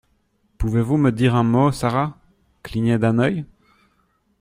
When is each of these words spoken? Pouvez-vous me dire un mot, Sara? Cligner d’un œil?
Pouvez-vous 0.57 0.97
me 0.97 1.11
dire 1.11 1.35
un 1.35 1.43
mot, 1.43 1.71
Sara? 1.71 2.17
Cligner 2.63 2.97
d’un 2.97 3.19
œil? 3.19 3.45